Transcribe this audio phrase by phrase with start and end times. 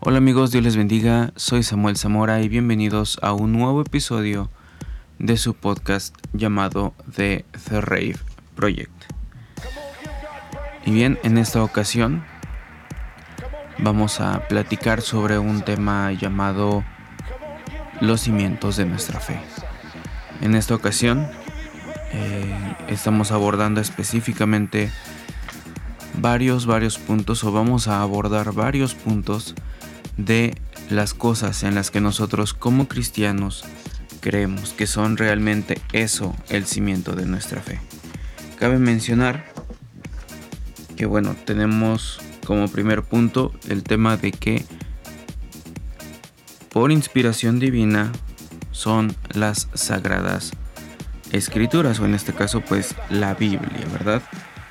[0.00, 4.48] Hola amigos, Dios les bendiga, soy Samuel Zamora y bienvenidos a un nuevo episodio
[5.18, 8.16] de su podcast llamado The, The Rave
[8.54, 8.92] Project.
[10.86, 12.24] Y bien, en esta ocasión
[13.78, 16.84] vamos a platicar sobre un tema llamado
[18.00, 19.40] los cimientos de nuestra fe.
[20.40, 21.26] En esta ocasión
[22.12, 24.92] eh, estamos abordando específicamente
[26.20, 29.56] varios, varios puntos o vamos a abordar varios puntos
[30.18, 30.54] de
[30.90, 33.64] las cosas en las que nosotros como cristianos
[34.20, 37.80] creemos que son realmente eso el cimiento de nuestra fe.
[38.58, 39.46] Cabe mencionar
[40.96, 44.64] que bueno, tenemos como primer punto el tema de que
[46.70, 48.12] por inspiración divina
[48.72, 50.50] son las sagradas
[51.30, 54.22] escrituras o en este caso pues la Biblia, ¿verdad?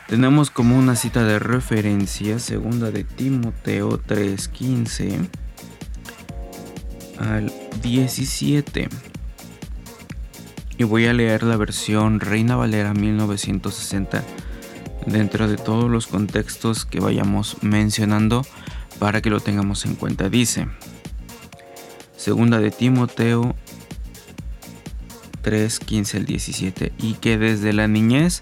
[0.07, 5.27] Tenemos como una cita de referencia, segunda de Timoteo 3:15
[7.19, 8.87] al 17.
[10.77, 14.23] Y voy a leer la versión Reina Valera 1960
[15.05, 18.45] dentro de todos los contextos que vayamos mencionando
[18.99, 20.29] para que lo tengamos en cuenta.
[20.29, 20.67] Dice,
[22.15, 23.55] segunda de Timoteo
[25.41, 28.41] 3, 15 al 17, y que desde la niñez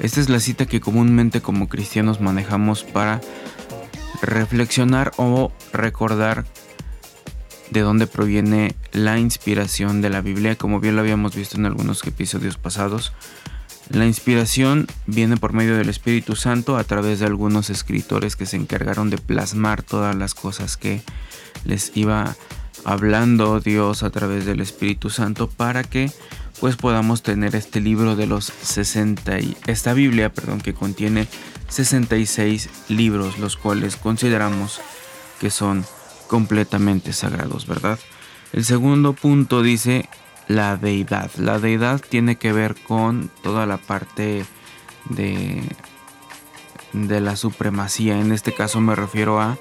[0.00, 3.20] Esta es la cita que comúnmente como cristianos manejamos para
[4.22, 6.44] reflexionar o recordar
[7.70, 12.06] de dónde proviene la inspiración de la Biblia, como bien lo habíamos visto en algunos
[12.06, 13.12] episodios pasados.
[13.90, 18.56] La inspiración viene por medio del Espíritu Santo a través de algunos escritores que se
[18.56, 21.02] encargaron de plasmar todas las cosas que
[21.64, 22.36] les iba
[22.84, 26.10] hablando Dios a través del Espíritu Santo para que
[26.60, 31.28] pues podamos tener este libro de los 60 y esta Biblia, perdón, que contiene
[31.68, 34.80] 66 libros, los cuales consideramos
[35.40, 35.84] que son
[36.26, 37.98] completamente sagrados, ¿verdad?
[38.52, 40.08] El segundo punto dice
[40.46, 41.30] la deidad.
[41.36, 44.44] La deidad tiene que ver con toda la parte
[45.10, 45.62] de
[46.92, 48.18] de la supremacía.
[48.20, 49.58] En este caso me refiero a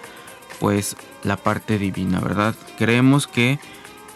[0.59, 2.55] pues la parte divina, ¿verdad?
[2.77, 3.59] Creemos que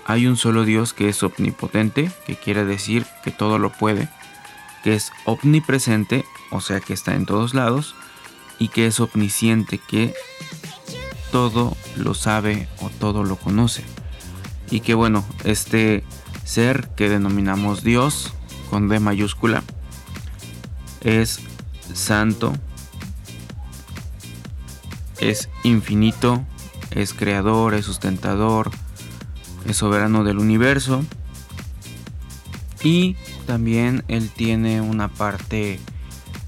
[0.05, 4.09] hay un solo Dios que es omnipotente, que quiere decir que todo lo puede,
[4.83, 7.95] que es omnipresente, o sea que está en todos lados,
[8.59, 10.13] y que es omnisciente, que
[11.31, 13.83] todo lo sabe o todo lo conoce.
[14.69, 16.03] Y que bueno, este
[16.43, 18.33] ser que denominamos Dios
[18.69, 19.63] con D mayúscula
[21.01, 21.39] es
[21.93, 22.53] santo,
[25.19, 26.43] es infinito,
[26.91, 28.71] es creador, es sustentador,
[29.65, 31.03] es soberano del universo.
[32.83, 35.79] Y también él tiene una parte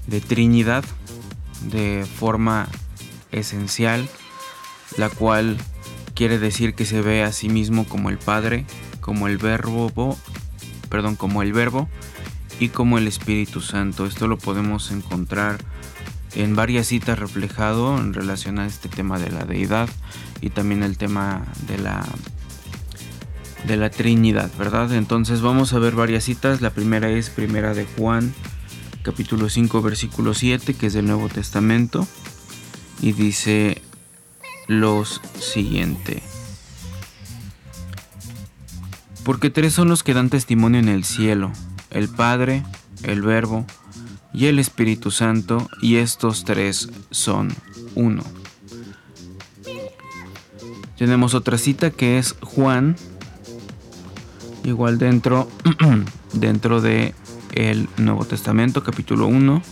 [0.06, 0.84] de Trinidad
[1.70, 2.68] de forma
[3.30, 4.08] esencial,
[4.96, 5.56] la cual
[6.14, 8.66] quiere decir que se ve a sí mismo como el Padre,
[9.00, 10.16] como el Verbo,
[10.88, 11.88] perdón, como el Verbo
[12.58, 14.06] y como el Espíritu Santo.
[14.06, 15.58] Esto lo podemos encontrar
[16.34, 19.88] en varias citas reflejado en relación a este tema de la deidad
[20.40, 22.04] y también el tema de la
[23.66, 24.92] de la Trinidad, ¿verdad?
[24.92, 26.60] Entonces vamos a ver varias citas.
[26.60, 28.34] La primera es primera de Juan,
[29.02, 32.06] capítulo 5, versículo 7, que es del Nuevo Testamento
[33.00, 33.82] y dice
[34.66, 36.22] los siguiente.
[39.24, 41.50] Porque tres son los que dan testimonio en el cielo,
[41.90, 42.62] el Padre,
[43.02, 43.66] el Verbo
[44.32, 47.54] y el Espíritu Santo, y estos tres son
[47.94, 48.22] uno.
[50.98, 52.96] Tenemos otra cita que es Juan,
[54.64, 55.48] igual dentro,
[56.32, 57.14] dentro de
[57.52, 59.62] el Nuevo Testamento, capítulo 1,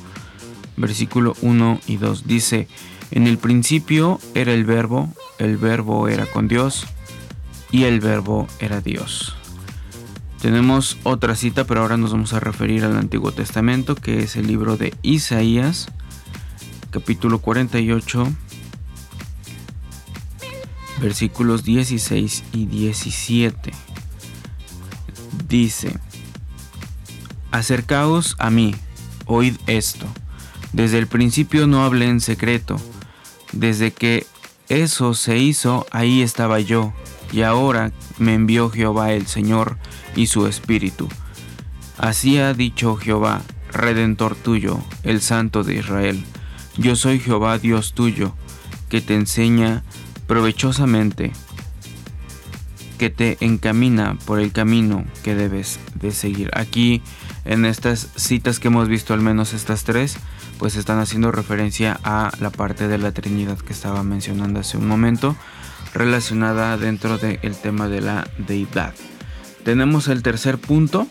[0.76, 2.26] versículo 1 y 2.
[2.26, 2.68] Dice,
[3.10, 6.86] en el principio era el verbo, el verbo era con Dios
[7.70, 9.34] y el verbo era Dios.
[10.40, 14.48] Tenemos otra cita, pero ahora nos vamos a referir al Antiguo Testamento, que es el
[14.48, 15.88] libro de Isaías,
[16.90, 18.32] capítulo 48,
[21.00, 23.91] versículos 16 y 17.
[25.48, 25.98] Dice,
[27.50, 28.74] Acercaos a mí,
[29.26, 30.06] oíd esto.
[30.72, 32.76] Desde el principio no hablé en secreto,
[33.52, 34.26] desde que
[34.68, 36.94] eso se hizo, ahí estaba yo,
[37.30, 39.76] y ahora me envió Jehová el Señor
[40.16, 41.08] y su Espíritu.
[41.98, 46.24] Así ha dicho Jehová, Redentor tuyo, el Santo de Israel.
[46.78, 48.34] Yo soy Jehová Dios tuyo,
[48.88, 49.82] que te enseña
[50.26, 51.32] provechosamente,
[52.98, 56.50] que te encamina por el camino que debes de seguir.
[56.54, 57.02] Aquí,
[57.44, 60.16] en estas citas que hemos visto, al menos estas tres,
[60.58, 64.86] pues están haciendo referencia a la parte de la Trinidad que estaba mencionando hace un
[64.86, 65.36] momento,
[65.94, 68.94] relacionada dentro del tema de la deidad.
[69.64, 71.06] Tenemos el tercer punto,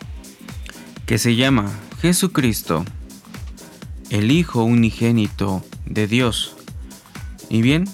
[1.06, 1.70] que se llama
[2.00, 2.84] Jesucristo,
[4.10, 6.56] el Hijo unigénito de Dios.
[7.48, 7.88] Y bien,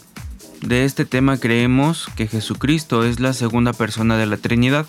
[0.63, 4.87] de este tema creemos que Jesucristo es la segunda persona de la Trinidad,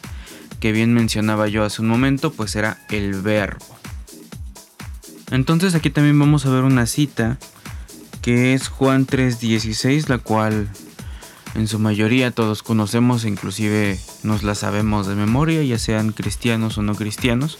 [0.59, 3.65] que bien mencionaba yo hace un momento, pues era el verbo.
[5.31, 7.37] Entonces aquí también vamos a ver una cita
[8.21, 10.67] que es Juan 3:16, la cual
[11.55, 16.81] en su mayoría todos conocemos, inclusive nos la sabemos de memoria, ya sean cristianos o
[16.81, 17.59] no cristianos.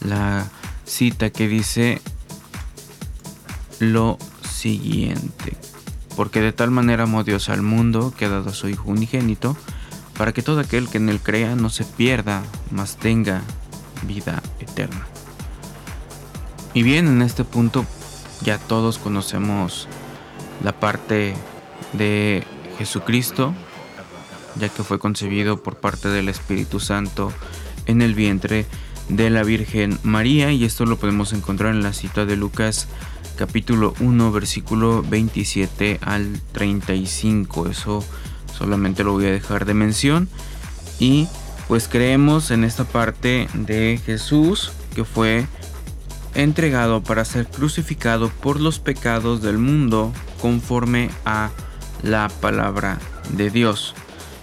[0.00, 0.46] La
[0.84, 2.00] cita que dice
[3.78, 4.18] lo
[4.48, 5.56] siguiente,
[6.16, 9.56] porque de tal manera amó Dios al mundo que ha dado a su Hijo unigénito,
[10.16, 13.42] para que todo aquel que en él crea no se pierda, mas tenga
[14.06, 15.06] vida eterna.
[16.72, 17.84] Y bien, en este punto
[18.42, 19.88] ya todos conocemos
[20.62, 21.34] la parte
[21.92, 22.44] de
[22.78, 23.54] Jesucristo,
[24.56, 27.32] ya que fue concebido por parte del Espíritu Santo
[27.86, 28.66] en el vientre
[29.08, 32.88] de la Virgen María y esto lo podemos encontrar en la cita de Lucas
[33.36, 38.04] capítulo 1 versículo 27 al 35 eso
[38.56, 40.28] solamente lo voy a dejar de mención
[40.98, 41.28] y
[41.68, 45.46] pues creemos en esta parte de Jesús que fue
[46.34, 51.50] entregado para ser crucificado por los pecados del mundo conforme a
[52.02, 52.98] la palabra
[53.30, 53.94] de Dios.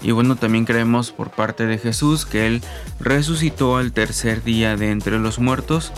[0.01, 2.61] Y bueno, también creemos por parte de Jesús que Él
[2.99, 5.91] resucitó al tercer día de entre los muertos,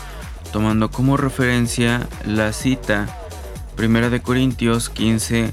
[0.54, 3.08] tomando como referencia la cita
[3.78, 5.52] 1 de Corintios 15,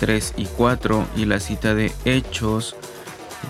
[0.00, 2.74] 3 y 4 y la cita de Hechos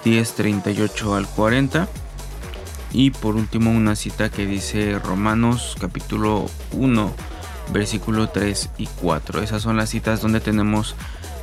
[0.04, 1.88] 10, 38 al 40.
[2.92, 7.14] Y por último una cita que dice Romanos capítulo 1,
[7.72, 9.42] versículo 3 y 4.
[9.42, 10.96] Esas son las citas donde tenemos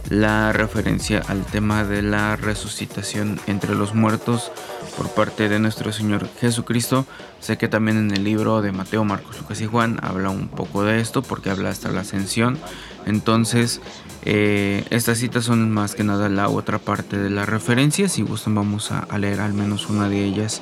[0.07, 4.51] la referencia al tema de la resucitación entre los muertos
[4.97, 7.05] por parte de nuestro Señor Jesucristo.
[7.39, 10.83] Sé que también en el libro de Mateo, Marcos, Lucas y Juan habla un poco
[10.83, 12.57] de esto porque habla hasta la ascensión.
[13.05, 13.81] Entonces,
[14.23, 18.07] eh, estas citas son más que nada la otra parte de la referencia.
[18.07, 20.61] Si gustan, vamos a, a leer al menos una de ellas,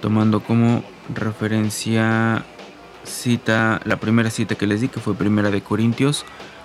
[0.00, 0.84] tomando como
[1.14, 2.44] referencia
[3.04, 6.24] cita, la primera cita que les di, que fue primera de Corintios,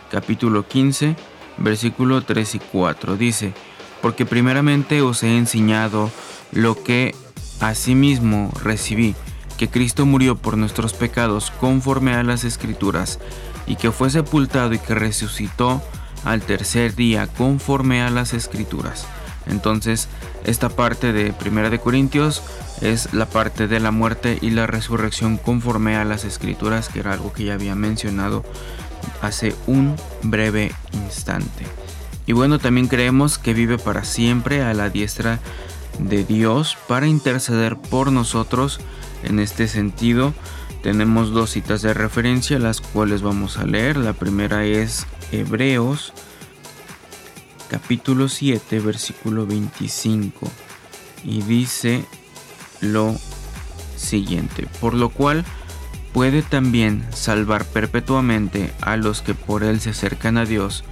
[0.10, 1.16] capítulo 15
[1.58, 3.18] versículo 3 y 4.
[3.18, 3.54] Dice,
[4.02, 6.10] porque primeramente os he enseñado
[6.52, 7.16] lo que
[7.60, 9.16] asimismo recibí,
[9.58, 13.20] que Cristo murió por nuestros pecados conforme a las escrituras,
[13.68, 15.82] y que fue sepultado y que resucitó
[16.26, 19.06] al tercer día conforme a las escrituras.
[19.48, 20.08] Entonces,
[20.46, 22.44] esta parte de Primera de Corintios
[22.82, 27.14] es la parte de la muerte y la resurrección conforme a las escrituras, que era
[27.14, 28.44] algo que ya había mencionado
[29.22, 31.66] hace un breve instante.
[32.26, 35.40] Y bueno, también creemos que vive para siempre a la diestra
[36.00, 38.80] de Dios para interceder por nosotros.
[39.24, 40.34] En este sentido,
[40.84, 43.98] tenemos dos citas de referencia, las cuales vamos a leer.
[43.98, 46.14] La primera es Hebreos
[47.72, 50.46] capítulo 7, versículo 25.
[51.24, 52.04] Y dice
[52.82, 53.16] lo
[53.96, 55.46] siguiente, por lo cual
[56.12, 60.84] puede también salvar perpetuamente a los que por él se acercan a Dios,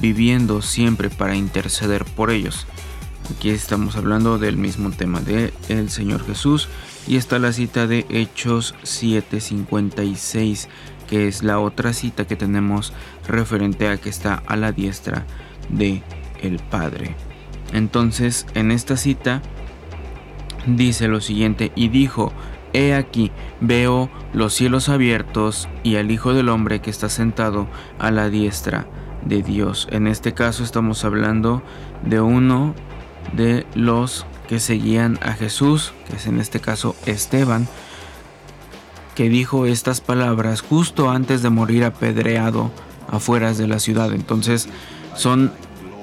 [0.00, 2.66] viviendo siempre para interceder por ellos.
[3.36, 6.68] Aquí estamos hablando del mismo tema de el Señor Jesús
[7.06, 10.68] y está la cita de Hechos 7:56,
[11.08, 12.92] que es la otra cita que tenemos
[13.28, 15.24] referente a que está a la diestra
[15.68, 16.02] de
[16.42, 17.14] el Padre.
[17.72, 19.40] Entonces, en esta cita
[20.66, 22.32] dice lo siguiente y dijo,
[22.74, 23.30] He aquí,
[23.60, 27.68] veo los cielos abiertos y al Hijo del Hombre que está sentado
[27.98, 28.86] a la diestra
[29.24, 29.88] de Dios.
[29.90, 31.62] En este caso estamos hablando
[32.04, 32.74] de uno
[33.36, 37.68] de los que seguían a Jesús, que es en este caso Esteban,
[39.14, 42.70] que dijo estas palabras justo antes de morir apedreado
[43.08, 44.12] afuera de la ciudad.
[44.12, 44.68] Entonces
[45.14, 45.52] son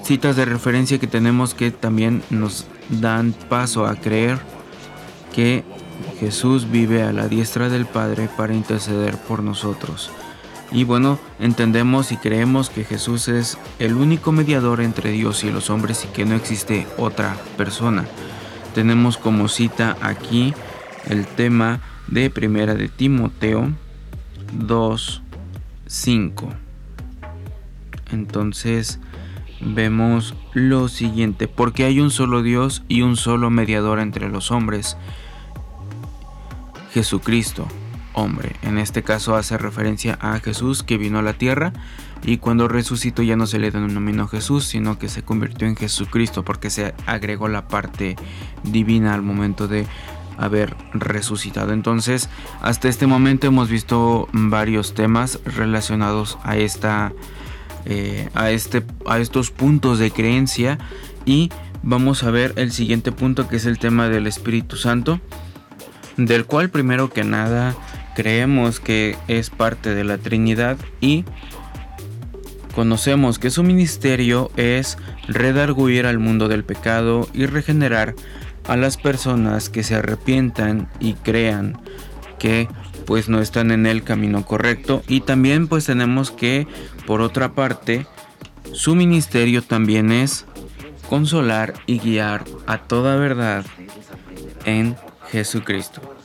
[0.03, 4.39] citas de referencia que tenemos que también nos dan paso a creer
[5.33, 5.63] que
[6.19, 10.11] Jesús vive a la diestra del Padre para interceder por nosotros.
[10.71, 15.71] Y bueno, entendemos y creemos que Jesús es el único mediador entre Dios y los
[15.71, 18.05] hombres y que no existe otra persona.
[18.75, 20.53] Tenemos como cita aquí
[21.07, 23.71] el tema de Primera de Timoteo
[24.53, 26.53] 2:5.
[28.11, 28.99] Entonces
[29.61, 34.97] vemos lo siguiente, porque hay un solo Dios y un solo mediador entre los hombres,
[36.93, 37.67] Jesucristo,
[38.13, 38.56] hombre.
[38.62, 41.74] En este caso hace referencia a Jesús que vino a la tierra
[42.24, 46.44] y cuando resucitó ya no se le denominó Jesús, sino que se convirtió en Jesucristo
[46.44, 48.16] porque se agregó la parte
[48.63, 49.88] divina al momento de
[50.38, 51.74] haber resucitado.
[51.74, 52.30] Entonces,
[52.62, 57.12] hasta este momento hemos visto varios temas relacionados a esta
[57.86, 60.78] eh, a, este, a estos puntos de creencia
[61.25, 61.50] y
[61.82, 65.22] vamos a ver el siguiente punto que es el tema del Espíritu Santo,
[66.18, 67.75] del cual primero que nada
[68.19, 71.23] creemos que es parte de la Trinidad y
[72.75, 74.97] conocemos que su ministerio es
[75.29, 78.15] redarguir al mundo del pecado y regenerar
[78.67, 81.79] a las personas que se arrepientan y crean
[82.39, 82.67] que
[83.05, 86.67] pues no están en el camino correcto y también pues tenemos que
[87.07, 88.05] por otra parte
[88.73, 90.45] su ministerio también es
[91.07, 93.65] consolar y guiar a toda verdad
[94.65, 94.97] en
[95.31, 96.18] Jesucristo.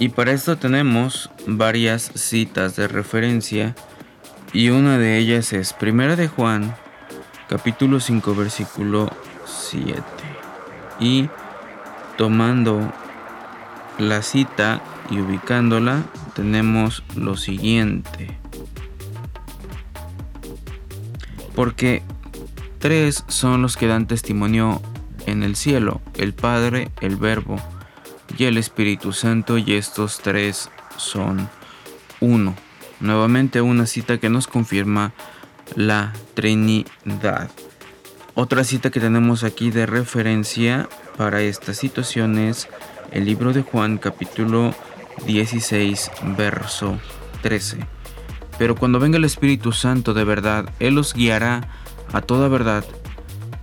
[0.00, 3.76] Y para esto tenemos varias citas de referencia
[4.50, 6.74] y una de ellas es Primera de Juan,
[7.50, 9.10] capítulo 5, versículo
[9.44, 10.02] 7.
[11.00, 11.28] Y
[12.16, 12.90] tomando
[13.98, 14.80] la cita
[15.10, 16.02] y ubicándola
[16.34, 18.38] tenemos lo siguiente.
[21.54, 22.02] Porque
[22.78, 24.80] tres son los que dan testimonio
[25.26, 27.60] en el cielo, el Padre, el Verbo
[28.36, 31.48] y el Espíritu Santo, y estos tres son
[32.20, 32.54] uno.
[33.00, 35.12] Nuevamente una cita que nos confirma
[35.74, 37.50] la Trinidad.
[38.34, 42.68] Otra cita que tenemos aquí de referencia para esta situación es
[43.10, 44.74] el libro de Juan capítulo
[45.26, 46.98] 16, verso
[47.42, 47.78] 13.
[48.58, 51.68] Pero cuando venga el Espíritu Santo de verdad, Él os guiará
[52.12, 52.84] a toda verdad,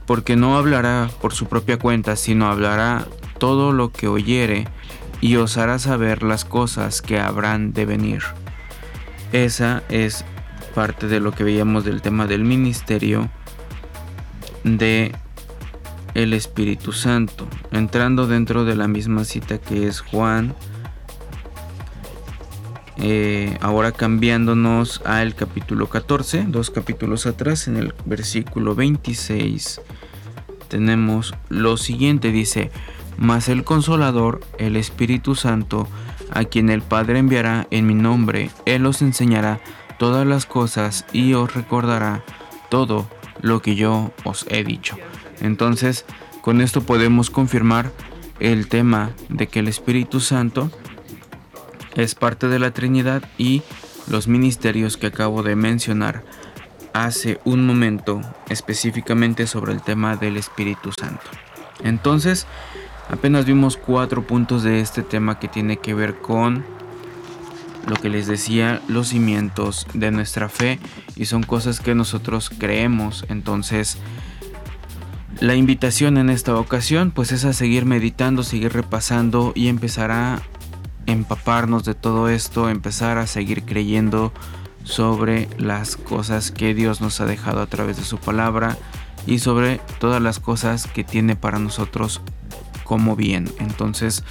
[0.05, 4.67] porque no hablará por su propia cuenta, sino hablará todo lo que oyere
[5.21, 8.23] y os hará saber las cosas que habrán de venir.
[9.31, 10.25] Esa es
[10.75, 13.29] parte de lo que veíamos del tema del ministerio
[14.63, 15.13] de
[16.13, 20.55] el Espíritu Santo, entrando dentro de la misma cita que es Juan
[22.99, 29.81] eh, ahora cambiándonos al capítulo 14, dos capítulos atrás, en el versículo 26,
[30.67, 32.71] tenemos lo siguiente, dice,
[33.17, 35.87] mas el consolador, el Espíritu Santo,
[36.31, 39.59] a quien el Padre enviará en mi nombre, Él os enseñará
[39.97, 42.23] todas las cosas y os recordará
[42.69, 43.07] todo
[43.41, 44.97] lo que yo os he dicho.
[45.41, 46.05] Entonces,
[46.41, 47.91] con esto podemos confirmar
[48.39, 50.69] el tema de que el Espíritu Santo
[51.95, 53.63] es parte de la Trinidad y
[54.07, 56.23] los ministerios que acabo de mencionar
[56.93, 61.25] hace un momento específicamente sobre el tema del Espíritu Santo.
[61.83, 62.47] Entonces,
[63.09, 66.65] apenas vimos cuatro puntos de este tema que tiene que ver con
[67.87, 70.79] lo que les decía, los cimientos de nuestra fe
[71.15, 73.25] y son cosas que nosotros creemos.
[73.29, 73.97] Entonces,
[75.39, 80.41] la invitación en esta ocasión pues es a seguir meditando, seguir repasando y empezar a
[81.05, 84.33] empaparnos de todo esto, empezar a seguir creyendo
[84.83, 88.77] sobre las cosas que Dios nos ha dejado a través de su palabra
[89.25, 92.21] y sobre todas las cosas que tiene para nosotros
[92.87, 93.51] como bien.
[93.59, 94.23] Entonces,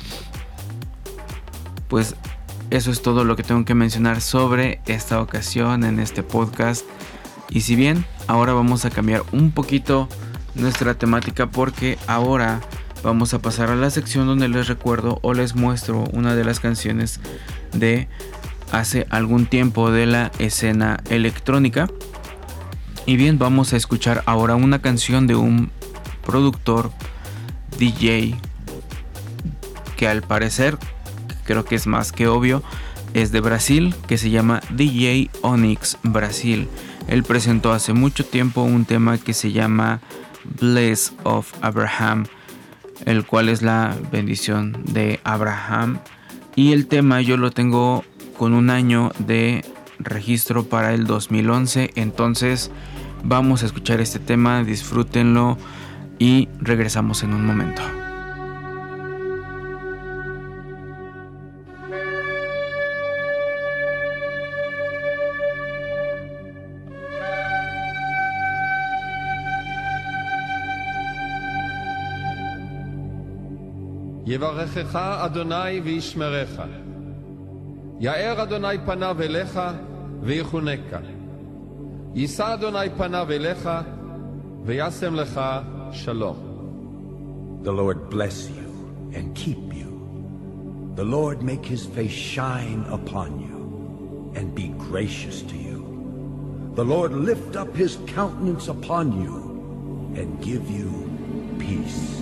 [1.89, 2.17] pues
[2.71, 6.85] eso es todo lo que tengo que mencionar sobre esta ocasión en este podcast.
[7.49, 10.09] Y si bien ahora vamos a cambiar un poquito
[10.55, 12.61] nuestra temática porque ahora
[13.05, 16.59] vamos a pasar a la sección donde les recuerdo o les muestro una de las
[16.59, 17.21] canciones
[17.73, 18.09] de
[18.73, 21.89] hace algún tiempo de la escena electrónica.
[23.05, 25.71] Y bien, vamos a escuchar ahora una canción de un
[26.25, 26.91] productor
[27.79, 28.37] DJ
[29.97, 30.79] que al parecer,
[31.45, 32.63] creo que es más que obvio,
[33.15, 36.69] es de Brasil, que se llama DJ Onyx Brasil.
[37.09, 40.01] Él presentó hace mucho tiempo un tema que se llama
[40.61, 42.27] Bless of Abraham
[43.05, 45.99] el cual es la bendición de Abraham.
[46.55, 48.05] Y el tema yo lo tengo
[48.39, 49.65] con un año de
[49.99, 51.93] registro para el 2011.
[51.97, 52.71] Entonces
[53.23, 55.59] vamos a escuchar este tema, disfrútenlo
[56.19, 57.83] y regresamos en un momento.
[74.36, 76.62] יברכך אדוני וישמרך.
[78.00, 79.60] יאר אדוני פניו אליך
[80.22, 81.00] ויחונקה.
[82.16, 83.70] יישא אדוני פניו אליך
[84.66, 85.42] וישם לך
[85.92, 86.36] שלום.
[87.64, 88.70] The Lord bless you
[89.14, 89.92] and keep you.
[90.96, 95.80] The Lord make his face shine upon you and be gracious to you.
[96.76, 99.36] The Lord lift up his countenance upon you
[100.16, 100.90] and give you
[101.60, 102.22] peace.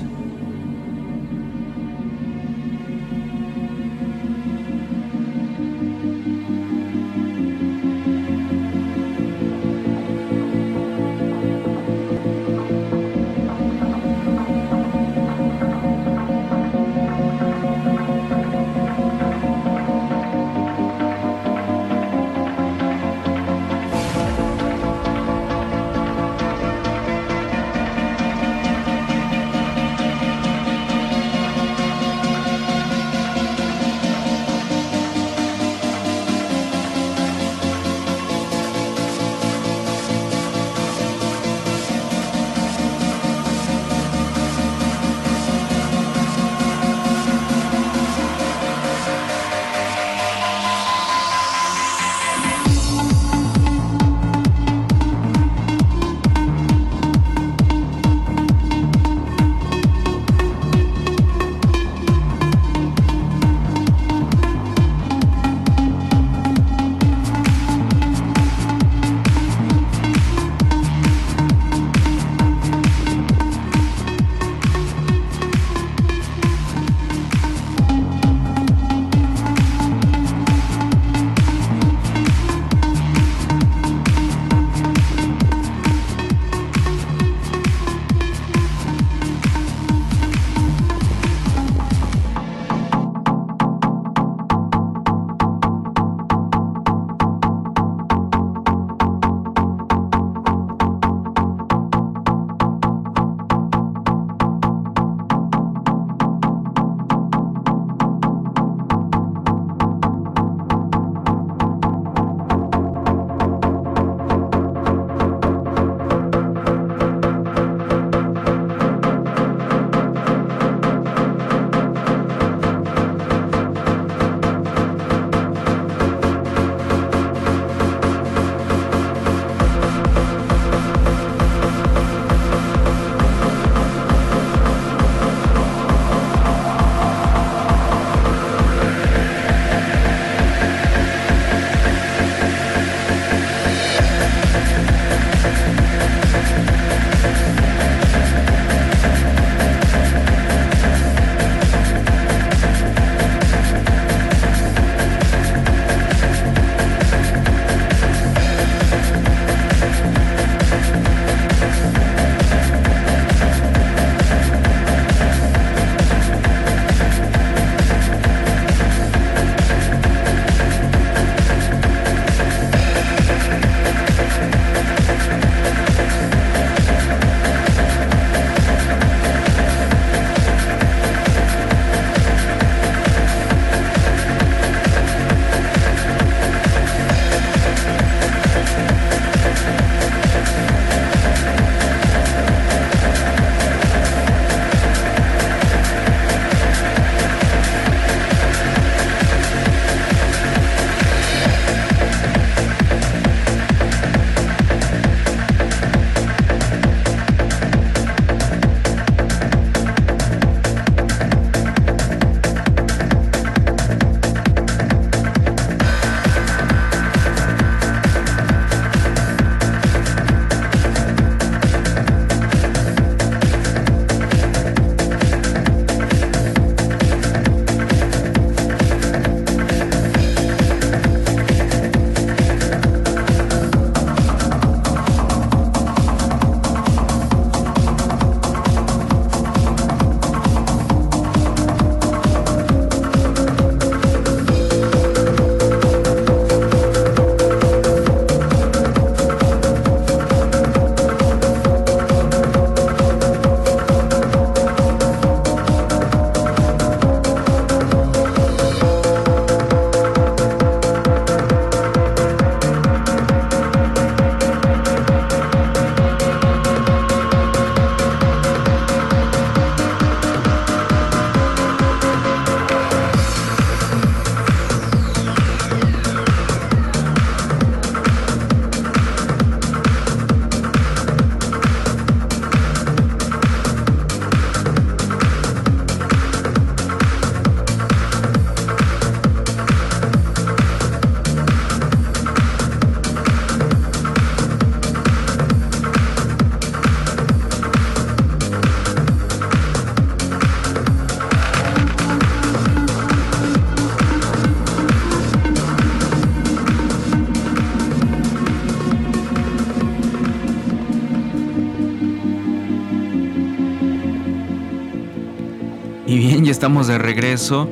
[316.55, 317.69] Estamos de regreso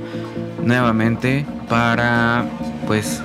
[0.60, 2.44] nuevamente para
[2.88, 3.22] pues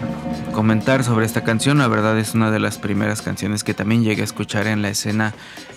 [0.53, 1.79] comentar sobre esta canción.
[1.79, 4.89] La verdad es una de las primeras canciones que también llegué a escuchar en la
[4.89, 5.33] escena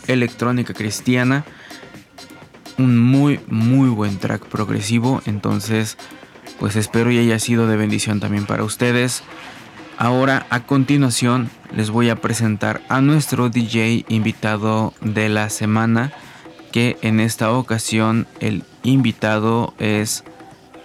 [0.06, 1.46] electrónica cristiana.
[2.76, 5.96] Un muy muy buen track progresivo, entonces
[6.58, 9.22] pues espero y haya sido de bendición también para ustedes.
[9.96, 16.12] Ahora a continuación les voy a presentar a nuestro DJ invitado de la semana
[16.70, 20.24] que en esta ocasión el invitado es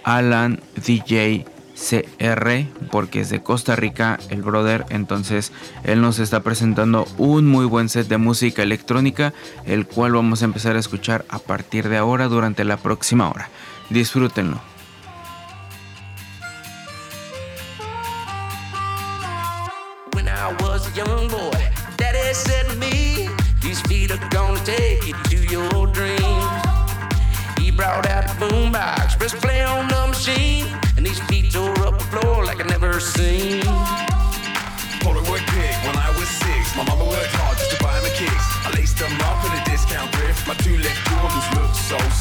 [0.04, 4.86] Alan DJ CR porque es de Costa Rica el brother.
[4.88, 5.52] Entonces
[5.84, 10.46] él nos está presentando un muy buen set de música electrónica el cual vamos a
[10.46, 13.50] empezar a escuchar a partir de ahora durante la próxima hora.
[13.90, 14.75] Disfrútenlo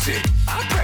[0.07, 0.74] it.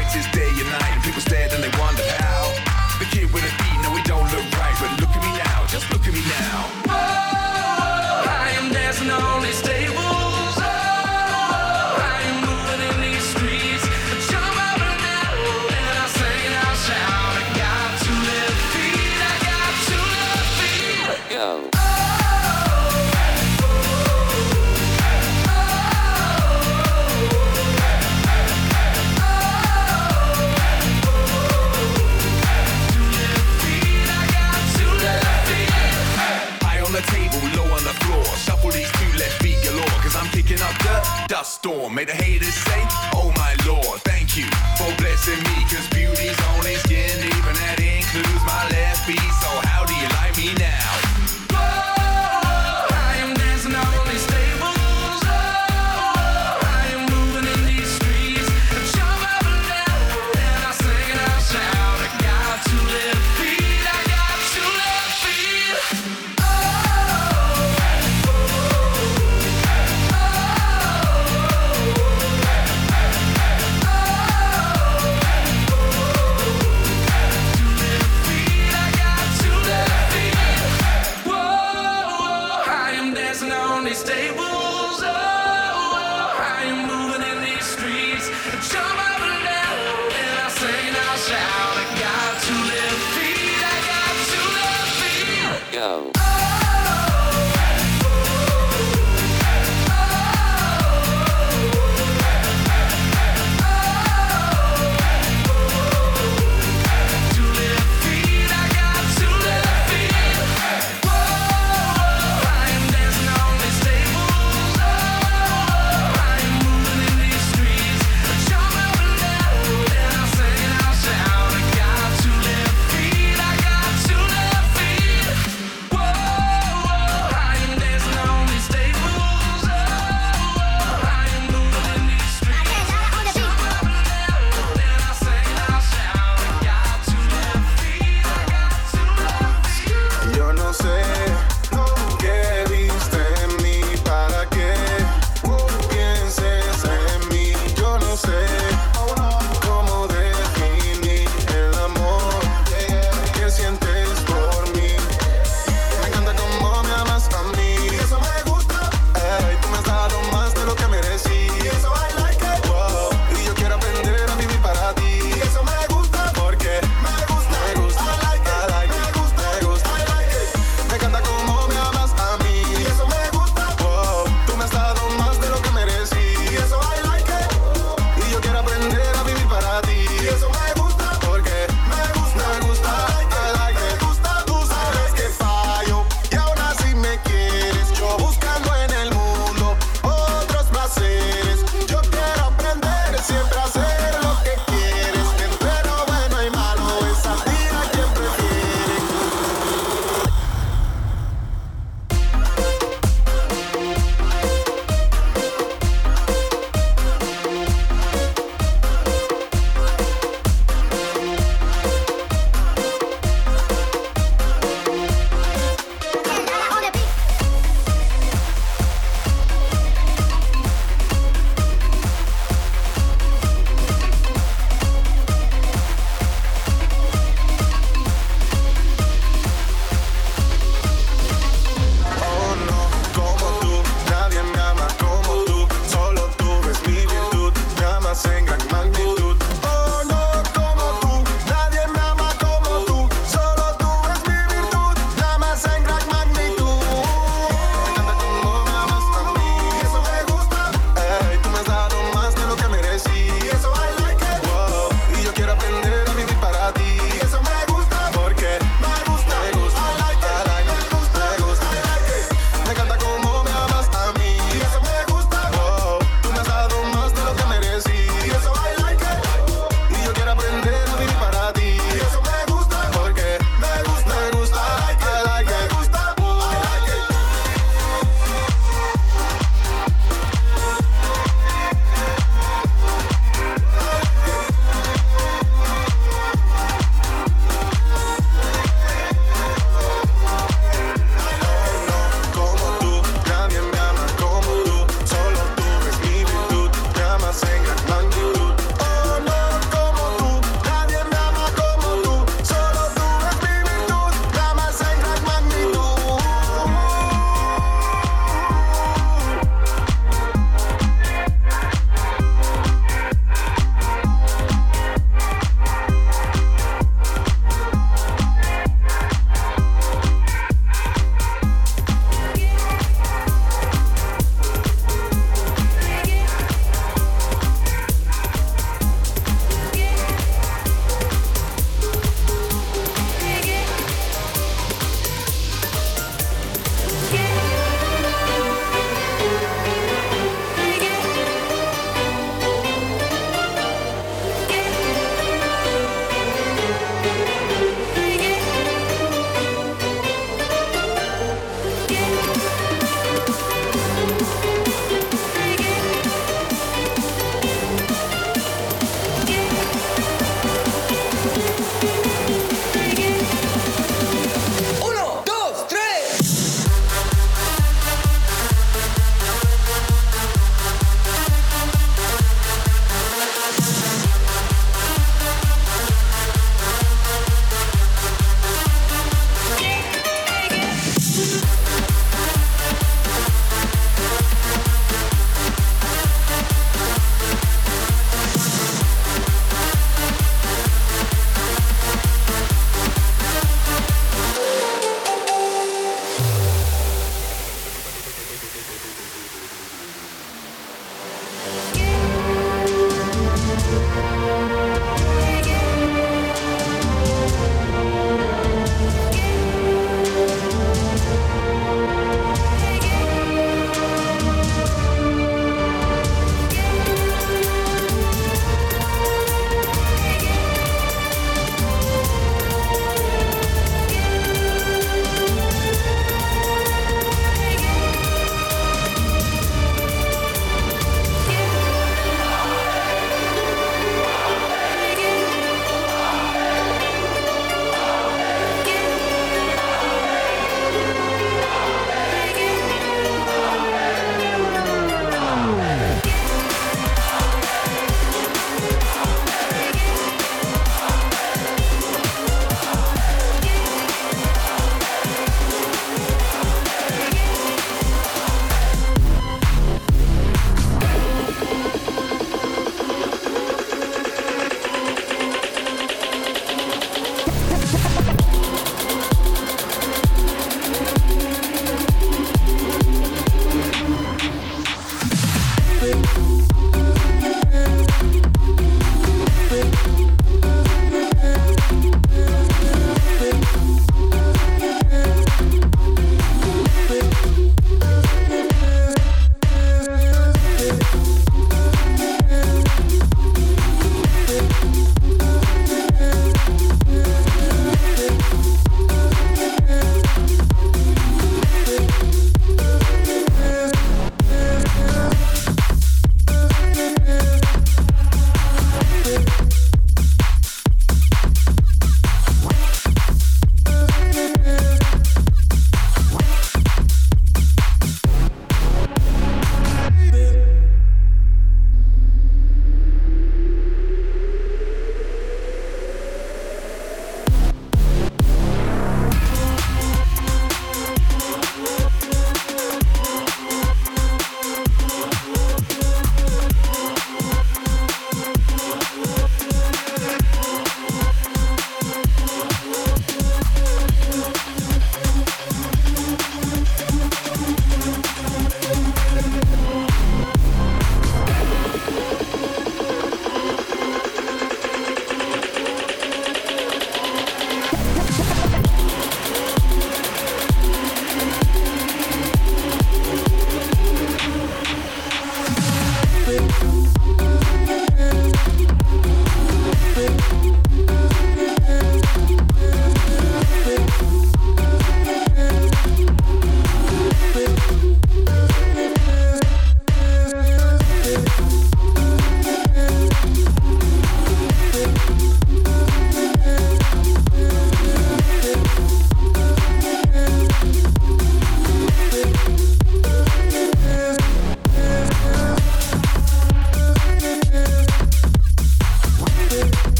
[41.61, 41.93] Storm.
[41.93, 42.81] Made the haters say,
[43.13, 44.45] Oh my lord, thank you
[44.77, 45.57] for blessing me.
[45.69, 45.90] Cause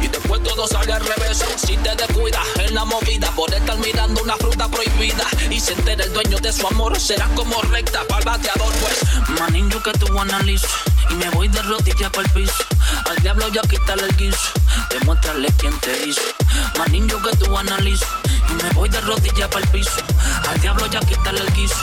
[0.00, 1.44] Y después todo sale al revés.
[1.56, 5.26] Si te descuidas en la movida, por estar mirando una fruta prohibida.
[5.50, 6.98] Y se entera el dueño de su amor.
[6.98, 9.38] Será como recta para el bateador, pues.
[9.40, 10.68] Maninho que tú analizo.
[11.10, 12.64] Y me voy de rodillas para el piso.
[13.08, 14.52] Al diablo ya quítale el guiso.
[14.90, 16.22] Demuéstrale quién te hizo.
[16.78, 18.06] Más niño que tú analizo.
[18.48, 19.90] Y me voy de rodillas para el piso.
[20.48, 21.76] Al diablo ya quítale el guiso.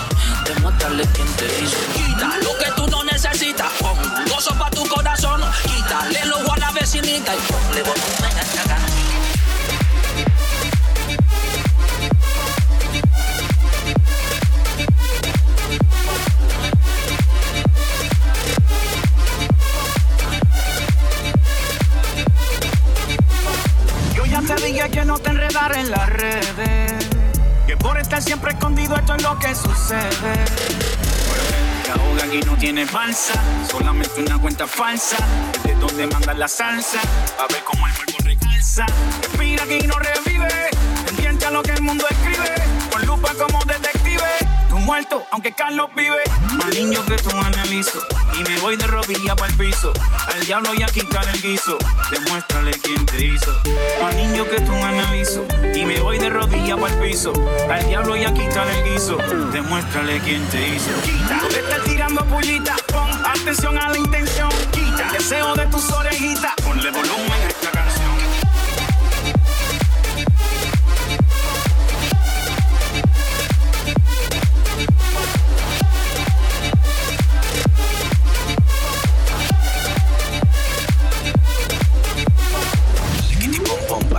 [0.45, 1.77] Demuéstrale quién te hizo.
[1.93, 3.71] Quita lo que tú no necesitas.
[3.79, 3.97] Pon
[4.29, 5.41] gozo para tu corazón.
[5.63, 7.33] Quítale a la vecinita.
[7.33, 9.05] Y ponle volumen a esta canción.
[24.45, 27.07] te dije que no te enredar en las redes.
[27.65, 30.33] Que por estar siempre escondido esto es lo que sucede.
[31.91, 33.33] Ahoga aquí no tiene falsa,
[33.71, 35.17] solamente una cuenta falsa.
[35.95, 36.99] Donde mandan la salsa,
[37.39, 38.85] a ver cómo el cuerpo recalza.
[39.21, 40.69] Respira aquí no revive,
[41.05, 42.53] pendiente a lo que el mundo escribe.
[42.91, 44.45] Con lupa como detective
[44.85, 46.21] muerto, aunque Carlos vive.
[46.57, 47.99] Más niño que tú analizo.
[48.39, 49.91] Y me voy de rodilla para el piso.
[50.33, 51.77] Al diablo y a quitar el guiso.
[52.11, 53.51] Demuéstrale quién te hizo.
[54.01, 55.45] Más niño que tú analizo.
[55.73, 57.33] Y me voy de rodilla para el piso.
[57.69, 59.17] Al diablo y a quitar el guiso.
[59.51, 60.91] Demuéstrale quién te hizo.
[61.03, 61.39] Quita.
[61.39, 62.75] Tú estás tirando pullita.
[62.87, 64.49] Pon atención a la intención.
[65.27, 66.53] Deseo de tus orejitas.
[66.63, 67.54] Ponle volumen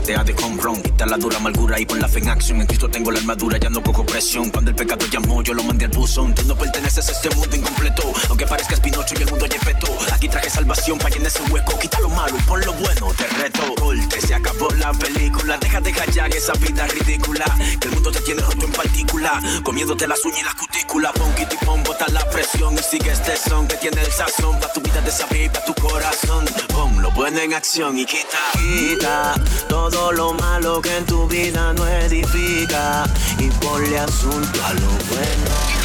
[0.07, 2.61] de con Quita la dura amargura y pon la fe en acción.
[2.61, 4.51] En Cristo tengo la armadura, ya no cojo presión.
[4.51, 6.33] Cuando el pecado llamó, yo lo mandé al buzón.
[6.33, 8.13] Tú no perteneces a este mundo incompleto.
[8.29, 9.89] Aunque parezcas Pinocho y el mundo feto.
[10.13, 11.77] Aquí traje salvación para llenar ese hueco.
[11.81, 13.75] Quita lo malo y pon lo bueno, te reto.
[13.75, 15.59] Corte, se acabó la película.
[15.59, 17.45] Deja de callar esa vida ridícula.
[17.81, 19.43] Que el mundo te tiene roto en partícula.
[19.65, 21.13] Comiéndote las uñas y las cutículas.
[21.15, 22.75] Pon y pon, bota la presión.
[22.75, 24.61] Y sigue este son que tiene el sazón.
[24.61, 26.26] Pa' tu vida de saber pa' tu corazón.
[27.39, 28.39] En acción y quita.
[28.55, 29.35] Quita
[29.69, 33.05] todo lo malo que en tu vida no edifica
[33.39, 35.76] y ponle asunto a lo bueno.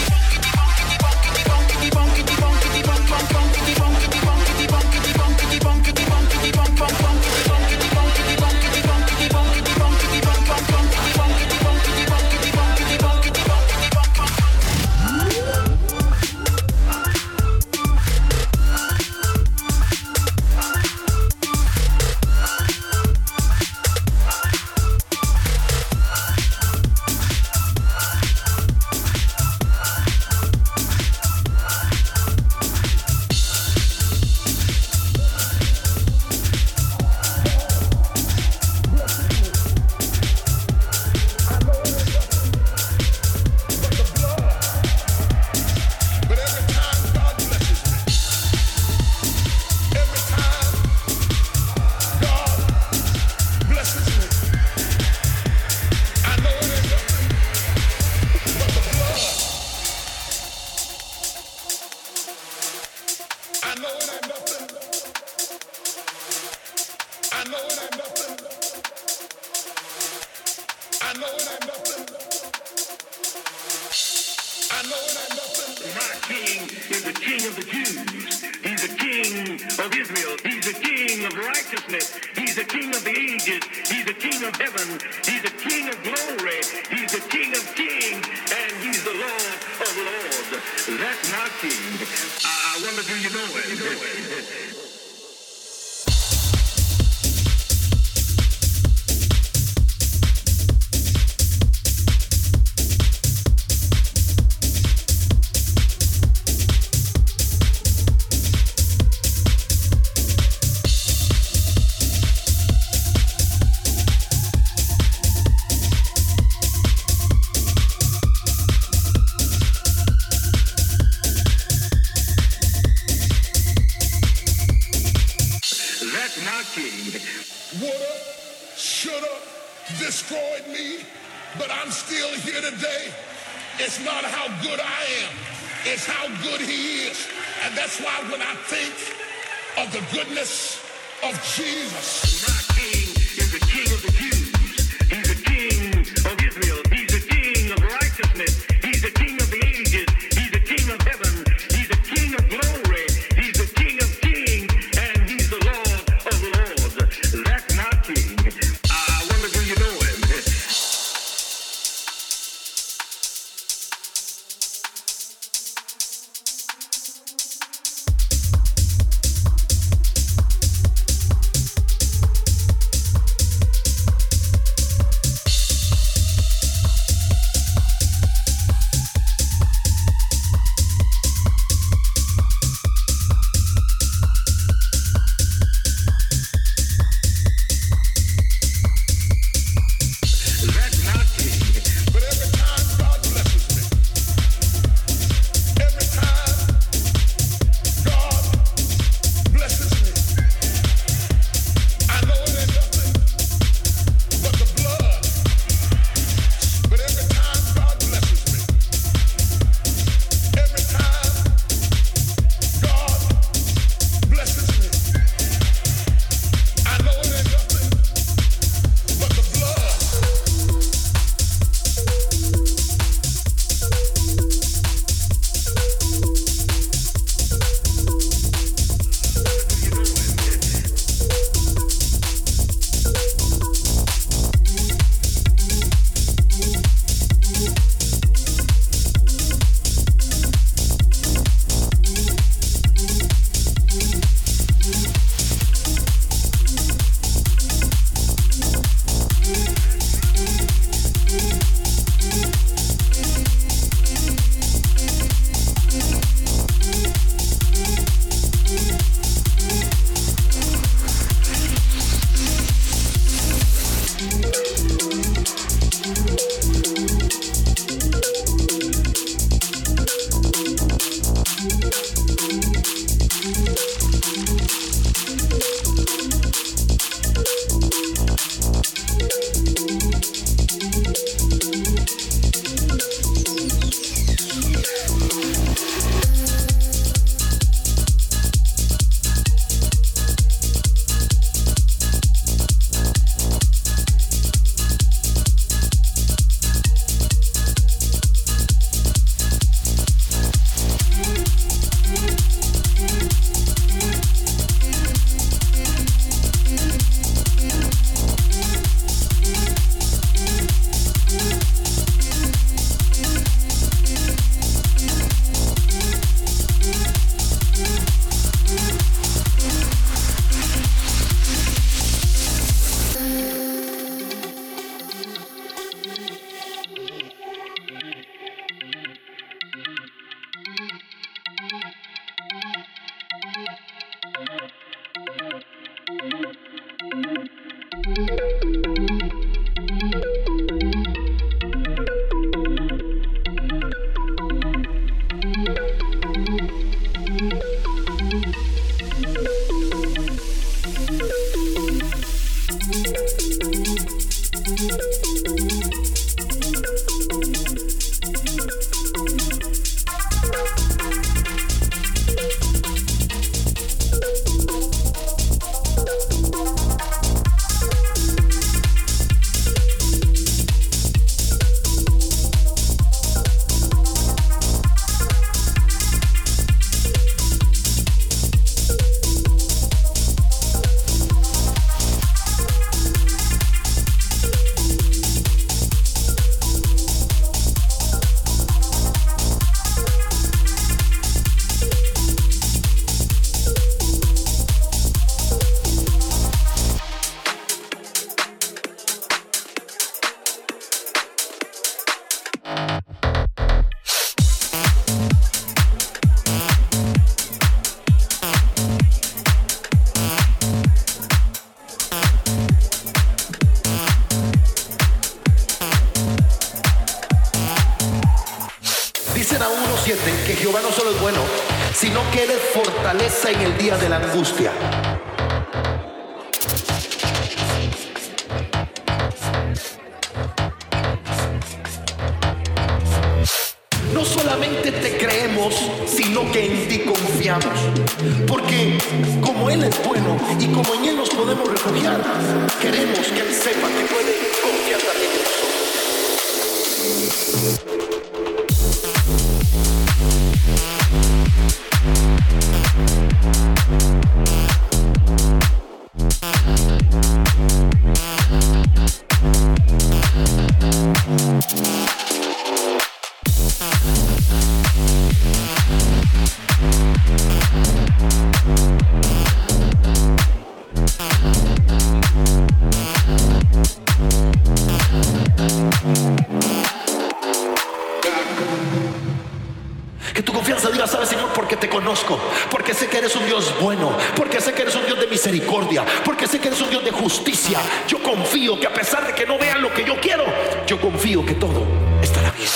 [483.22, 486.70] Eres un Dios bueno, porque sé que eres un Dios de misericordia, porque sé que
[486.70, 487.80] eres un Dios de justicia.
[488.08, 490.44] Yo confío que a pesar de que no vean lo que yo quiero,
[490.88, 491.86] yo confío que todo
[492.20, 492.68] estará bien.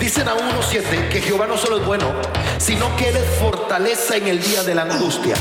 [0.00, 2.12] Dicen a 1.7 que Jehová no solo es bueno,
[2.58, 5.36] sino que Él es fortaleza en el día de la angustia.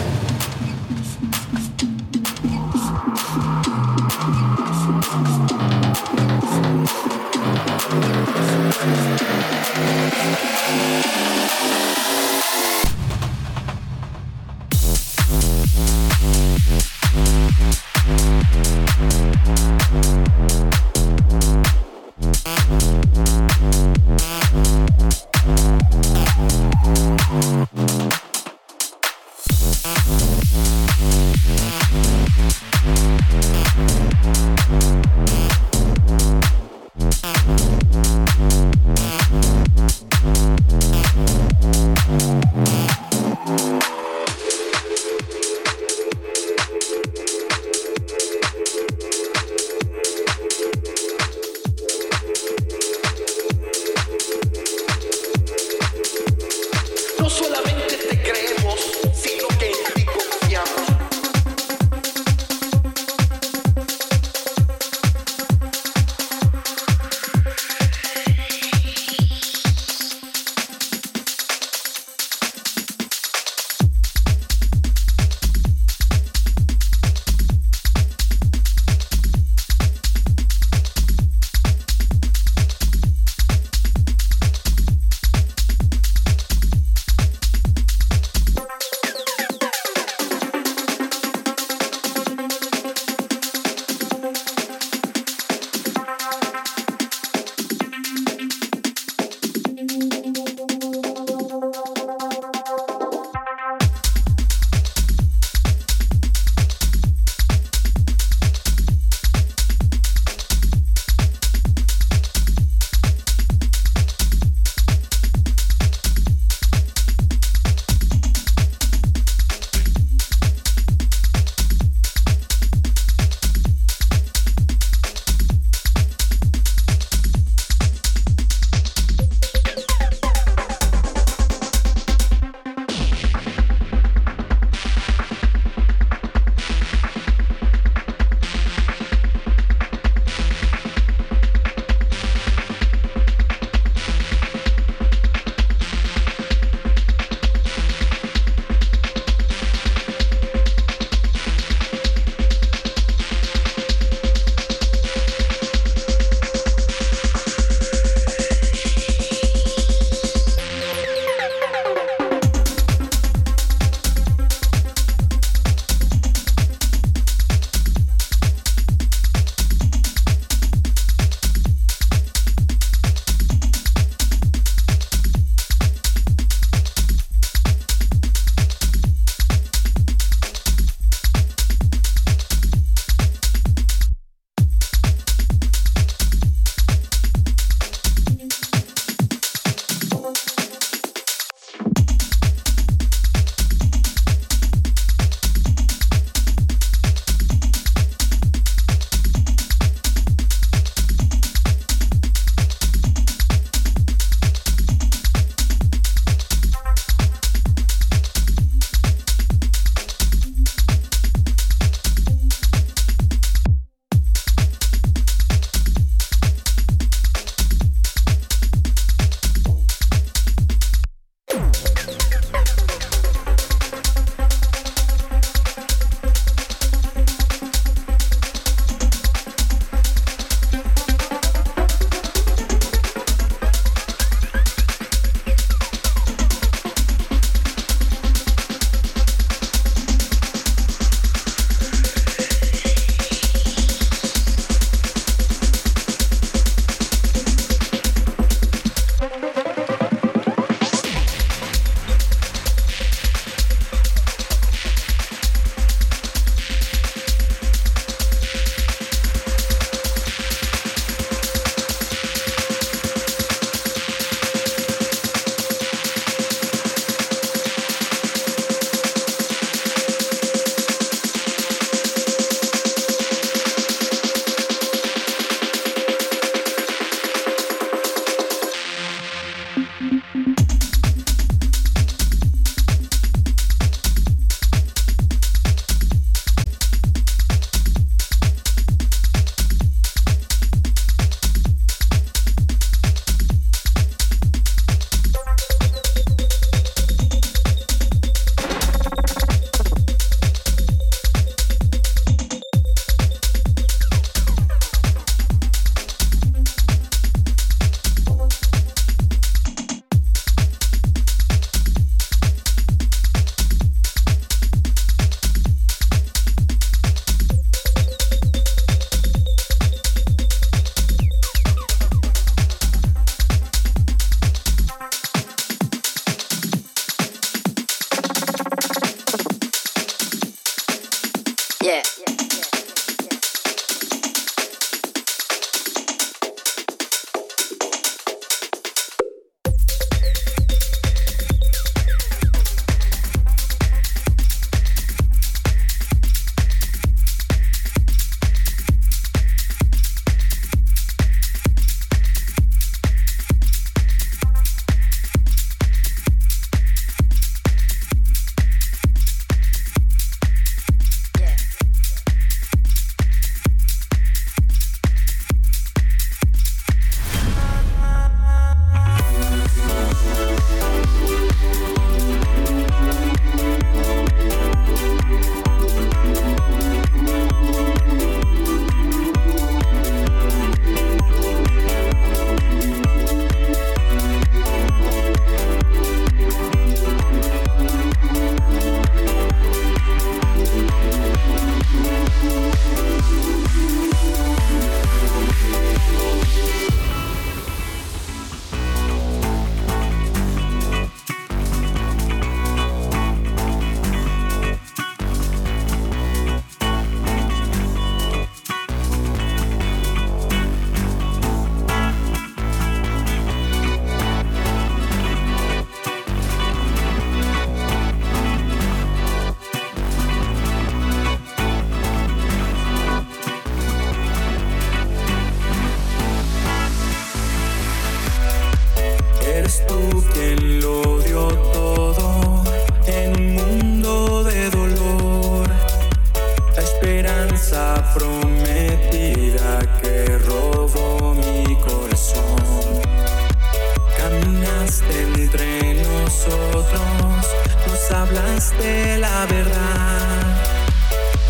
[449.18, 450.62] la verdad.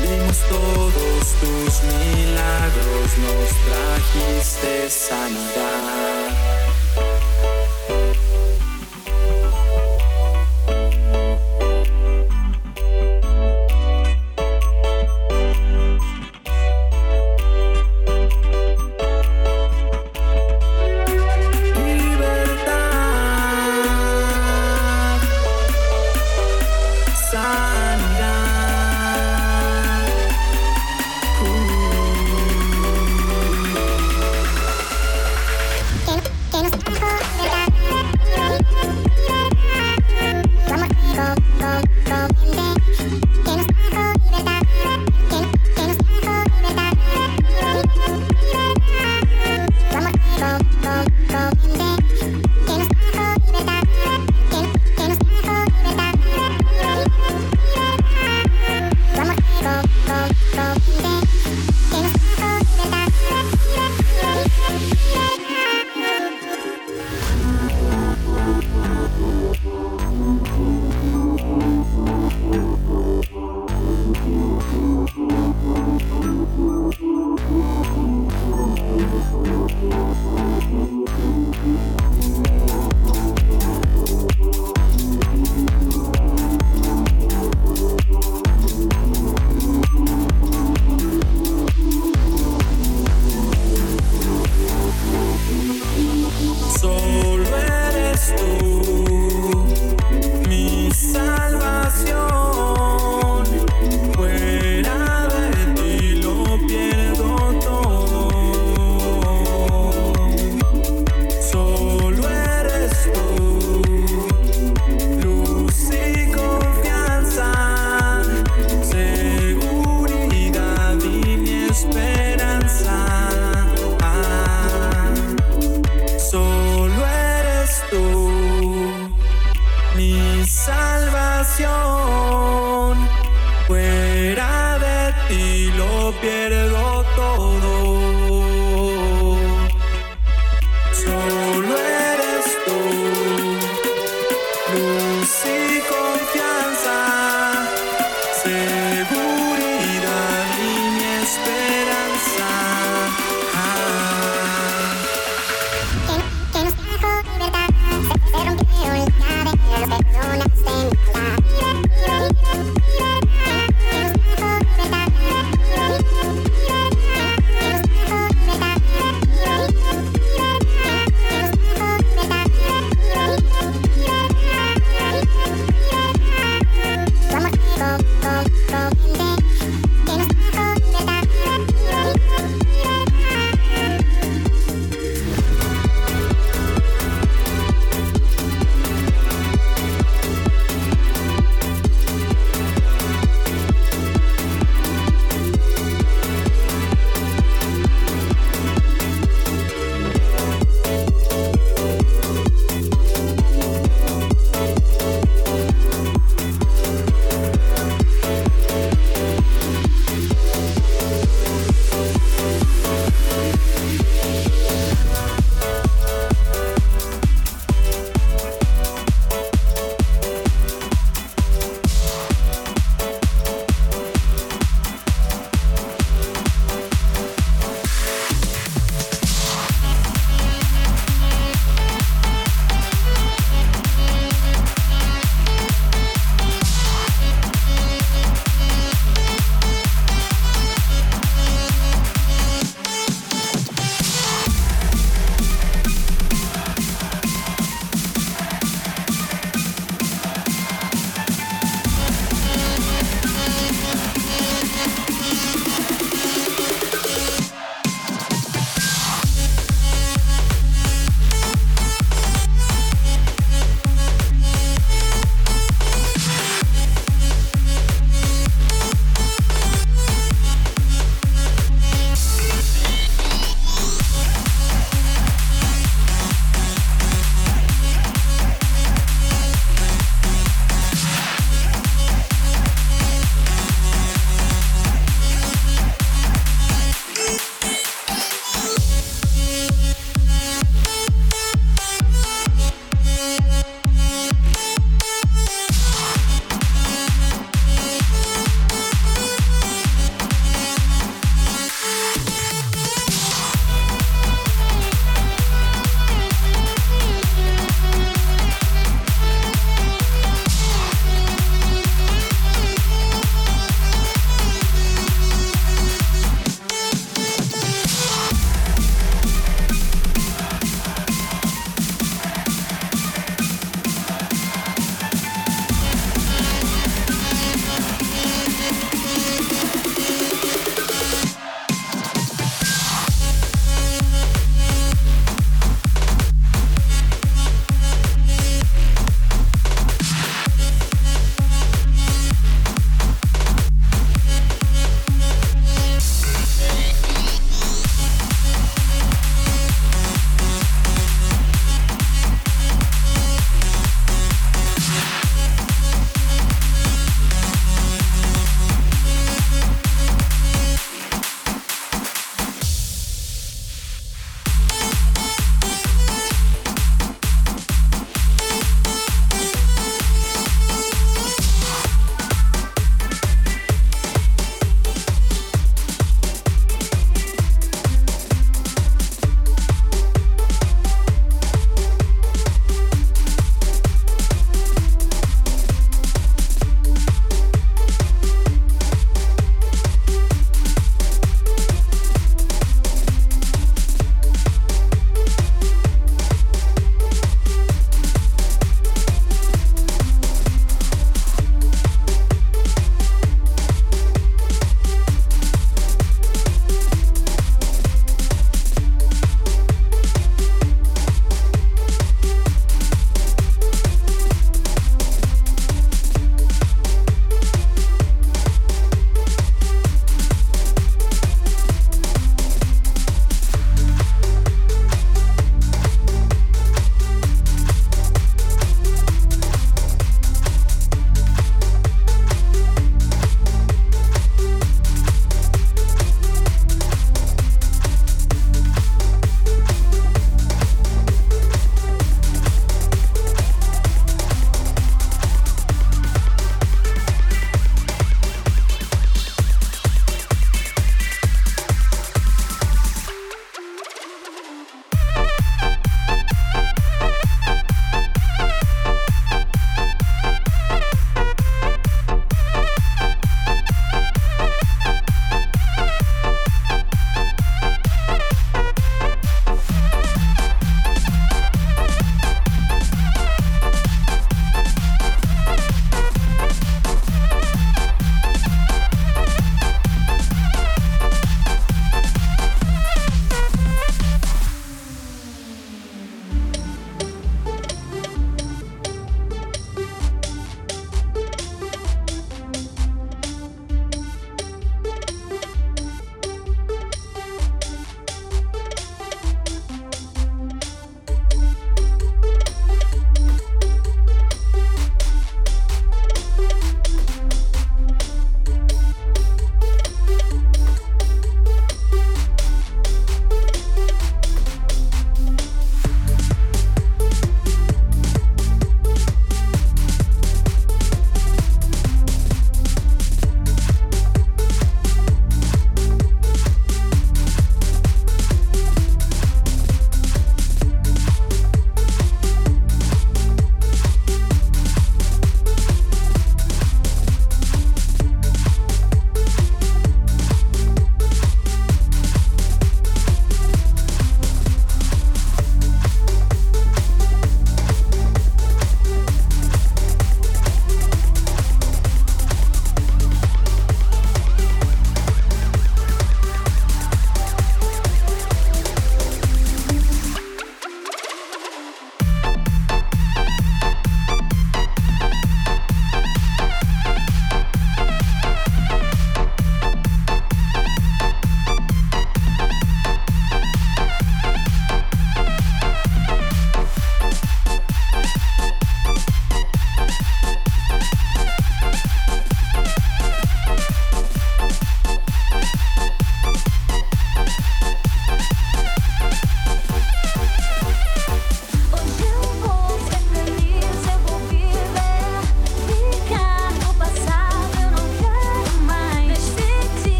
[0.00, 6.59] Vimos todos tus milagros, nos trajiste sanidad.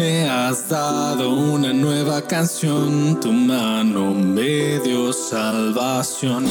[0.00, 6.46] Has dado una nueva canción, tu mano me dio salvación.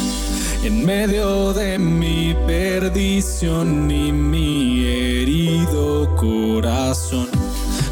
[0.63, 7.27] En medio de mi perdición y mi herido corazón,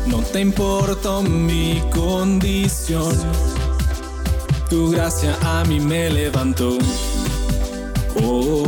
[0.06, 3.16] no te importó mi condición.
[4.70, 6.78] Tu gracia a mí me levantó.
[8.22, 8.66] Oh,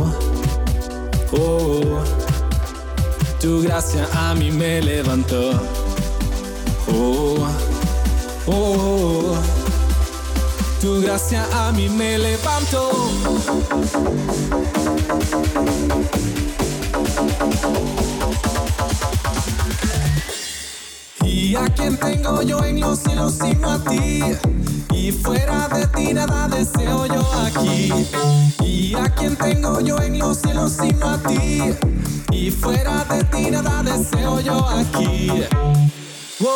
[1.32, 2.02] oh,
[3.40, 5.81] tu gracia a mí me levantó.
[6.88, 7.46] Oh,
[8.46, 9.34] oh,
[10.80, 12.90] tu gracia a mí me levantó.
[21.24, 24.22] ¿Y a quién tengo yo en los cielos sino a ti?
[24.92, 27.92] Y fuera de ti nada deseo yo aquí.
[28.64, 31.74] ¿Y a quién tengo yo en los cielos sino a ti?
[32.32, 35.28] Y fuera de ti nada deseo yo aquí.
[36.42, 36.48] No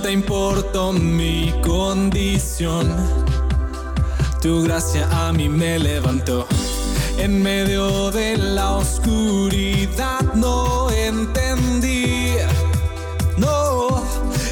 [0.00, 3.23] te importó mi condición,
[4.44, 6.46] tu gracia a mí me levantó.
[7.16, 12.36] En medio de la oscuridad no entendí,
[13.38, 14.04] no,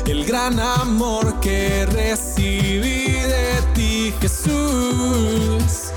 [0.06, 3.04] el gran amor que recibí
[3.34, 5.92] de ti, Jesús.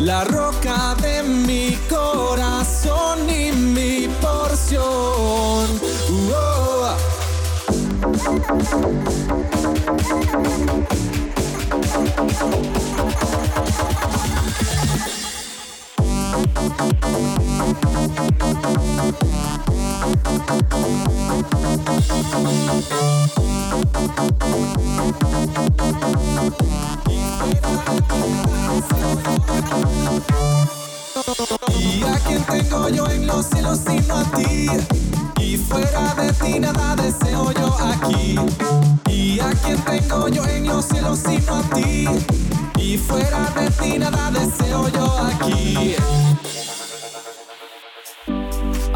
[0.00, 5.68] La roca de mi corazón y mi porción.
[6.34, 6.66] Oh.
[12.96, 13.25] ¿Y a
[43.06, 46.35] fuera de ti nada deseo yo aquí.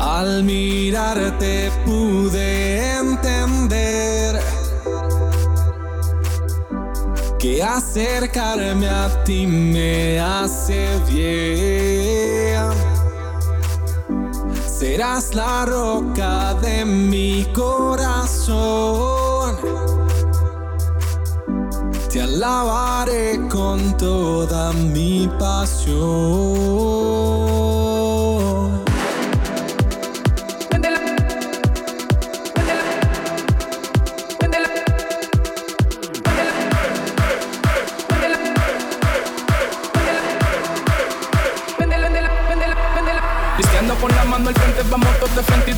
[0.00, 4.40] Al mirarte pude entender
[7.38, 12.70] que acercarme a ti me hace bien.
[14.66, 19.58] Serás la roca de mi corazón.
[22.10, 26.70] Te alabaré con toda mi pasión.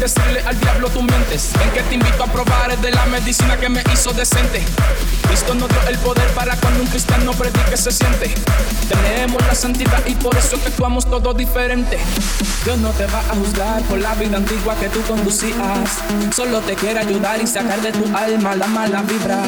[0.03, 1.51] Decirle al diablo tú mientes.
[1.59, 4.61] Ven que te invito a probar es de la medicina que me hizo decente.
[5.29, 8.35] Cristo nos dio el poder para cuando un cristiano predique se siente.
[8.89, 11.99] Tenemos la santidad y por eso que actuamos todo diferente.
[12.65, 15.91] Dios no te va a juzgar por la vida antigua que tú conducías.
[16.35, 19.41] Solo te quiere ayudar y sacar de tu alma la mala vibra.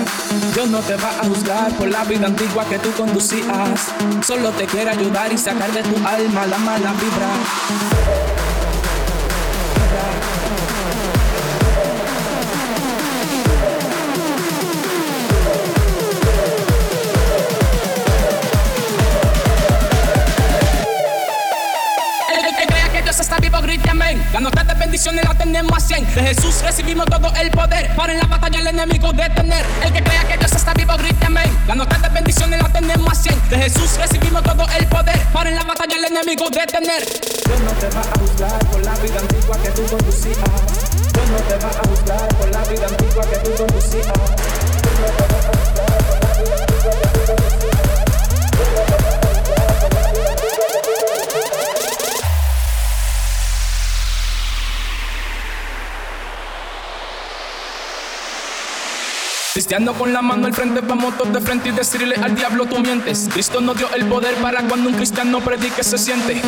[0.55, 3.93] Dios no te va a juzgar por la vida antigua que tú conducías.
[4.24, 8.43] Solo te quiere ayudar y sacar de tu alma la mala vibra.
[24.35, 26.12] Las notas de bendiciones las tenemos a 100.
[26.12, 29.65] De Jesús recibimos todo el poder para en la batalla el enemigo detener.
[29.85, 31.56] El que crea que Dios está vivo, grite amén.
[31.69, 33.48] Las notas de bendiciones las tenemos a 100.
[33.48, 37.05] De Jesús recibimos todo el poder para en la batalla el enemigo detener.
[37.05, 40.39] Dios no te va a juzgar por la vida antigua que tú conducías.
[41.15, 44.06] Dios no te va a juzgar por la vida antigua que tú conducías.
[44.82, 45.93] Dios no te va a juzgar
[59.64, 62.80] Cristiano con la mano al frente, vamos todos de frente y decirle al diablo tú
[62.80, 63.30] mientes.
[63.32, 66.42] Cristo nos dio el poder para cuando un cristiano predique se siente.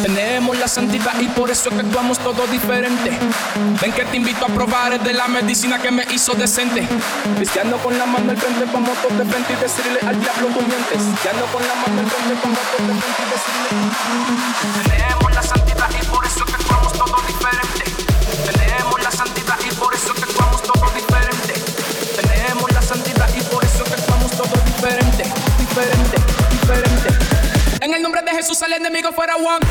[0.00, 3.10] Tenemos la santidad y por eso que actuamos todo diferente.
[3.78, 6.88] Ven que te invito a probar de la medicina que me hizo decente.
[7.36, 10.60] Cristiano con la mano al frente, vamos todos de frente y decirle al diablo tú
[10.62, 11.02] mientes.
[11.02, 13.68] Cristiano con la mano al frente, vamos todos de frente y decirle.
[14.96, 16.51] Tenemos la santidad y por eso
[25.72, 26.16] diferente,
[26.50, 27.08] diferente.
[27.80, 29.66] En el nombre de Jesús el enemigo fuera one.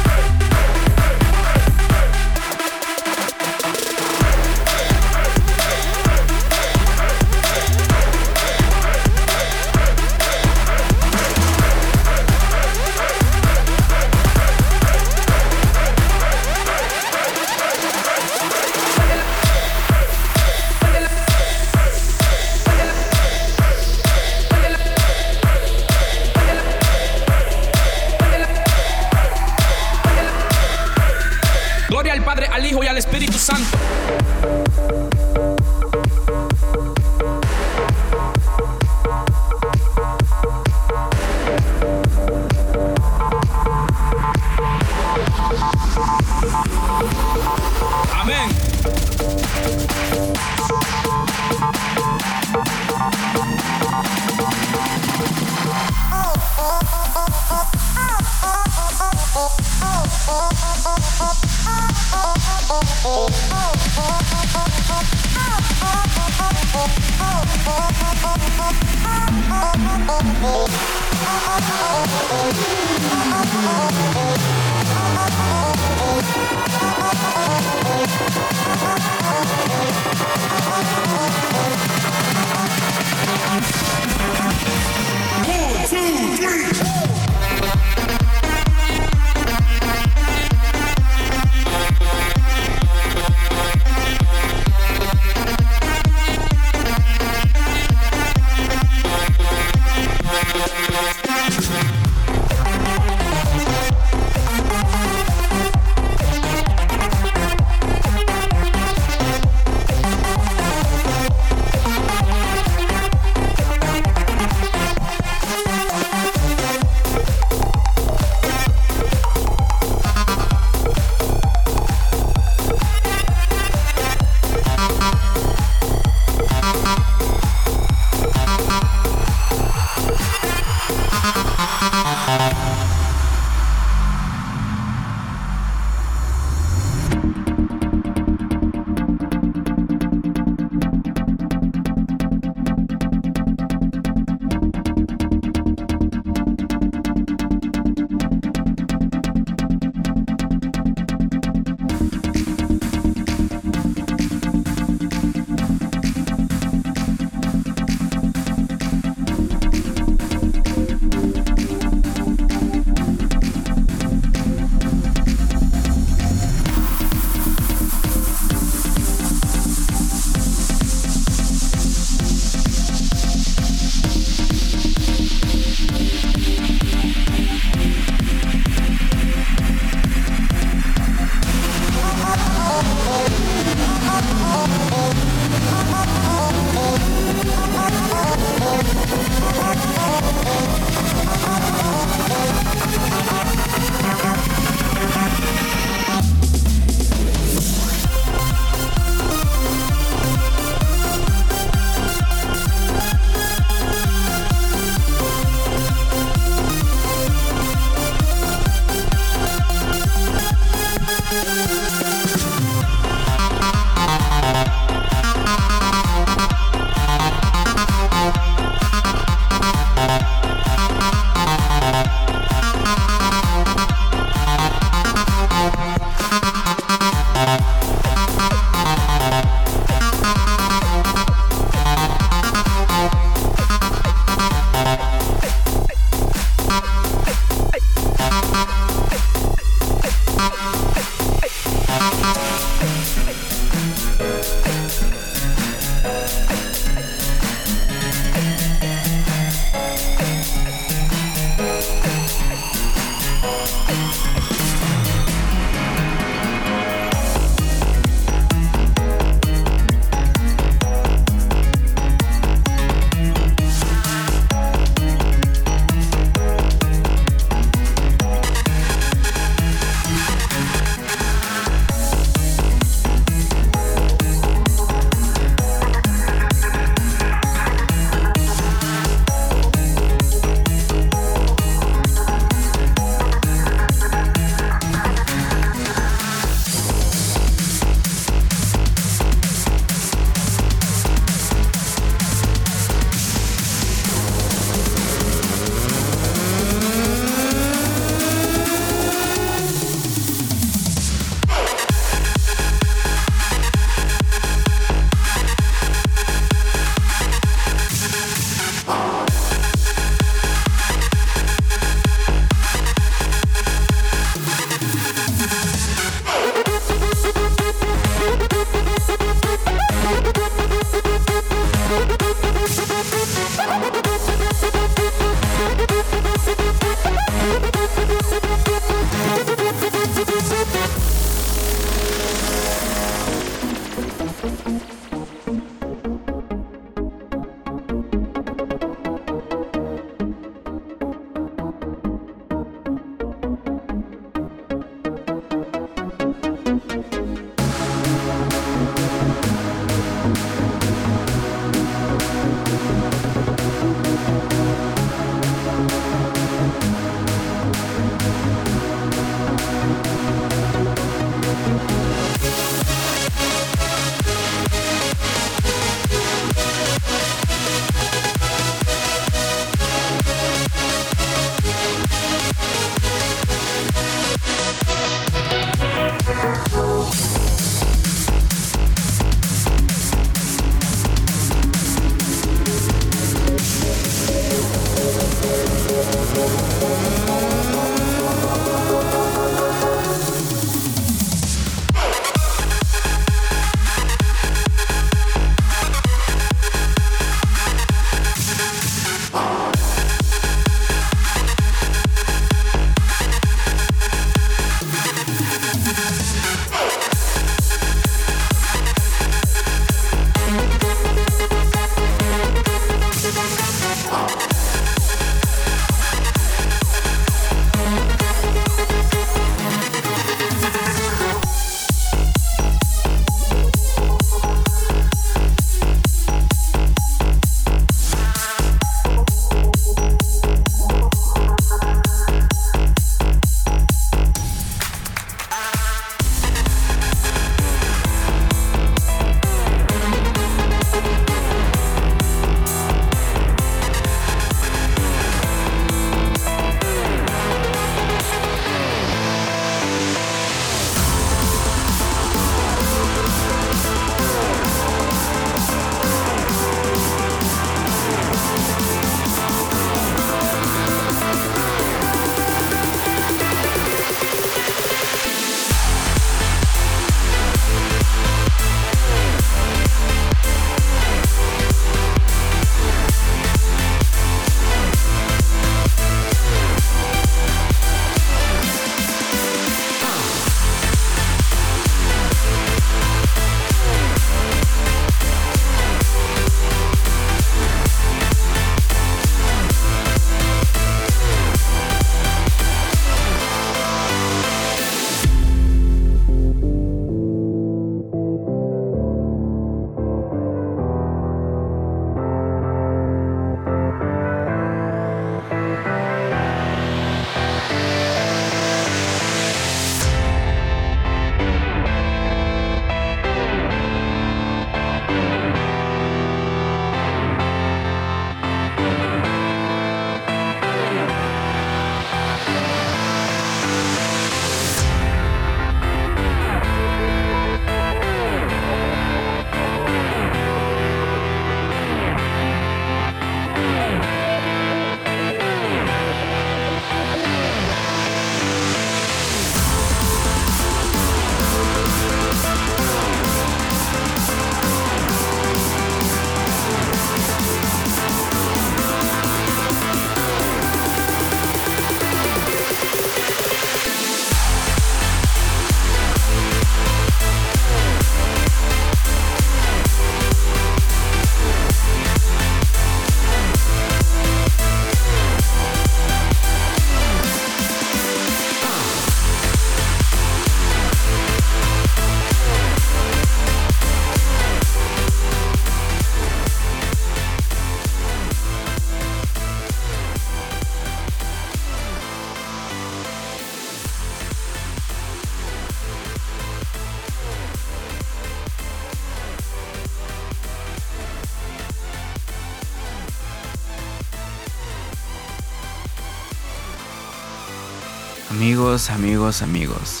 [598.74, 600.00] Amigos, amigos.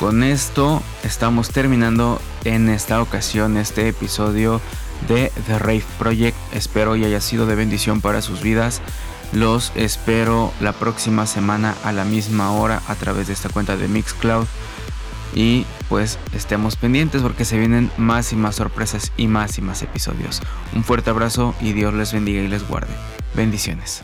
[0.00, 4.62] Con esto estamos terminando en esta ocasión este episodio
[5.08, 6.34] de The Rave Project.
[6.54, 8.80] Espero y haya sido de bendición para sus vidas.
[9.34, 13.88] Los espero la próxima semana a la misma hora a través de esta cuenta de
[13.88, 14.46] Mixcloud.
[15.34, 19.82] Y pues estemos pendientes porque se vienen más y más sorpresas y más y más
[19.82, 20.40] episodios.
[20.74, 22.94] Un fuerte abrazo y Dios les bendiga y les guarde.
[23.34, 24.02] Bendiciones.